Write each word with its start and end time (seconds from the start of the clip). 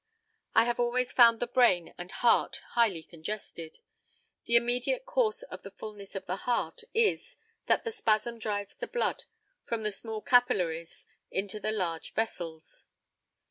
I 0.55 0.63
have 0.65 0.79
always 0.79 1.11
found 1.11 1.39
the 1.39 1.45
brain 1.45 1.93
and 1.95 2.09
heart 2.11 2.59
highly 2.69 3.03
congested. 3.03 3.81
The 4.45 4.55
immediate 4.55 5.05
cause 5.05 5.43
of 5.43 5.61
the 5.61 5.69
fulness 5.69 6.15
of 6.15 6.25
the 6.25 6.37
heart 6.37 6.83
is, 6.91 7.37
that 7.67 7.83
the 7.83 7.91
spasm 7.91 8.39
drives 8.39 8.75
the 8.75 8.87
blood 8.87 9.25
from 9.63 9.83
the 9.83 9.91
small 9.91 10.23
capillaries 10.23 11.05
into 11.29 11.59
the 11.59 11.71
large 11.71 12.13
vessels. 12.15 12.85